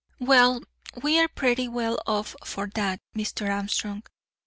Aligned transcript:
"Well, 0.19 0.63
we 1.03 1.19
are 1.19 1.27
pretty 1.27 1.67
well 1.67 1.99
off 2.07 2.35
for 2.43 2.65
that, 2.73 3.01
Mr. 3.15 3.47
Armstrong. 3.53 4.01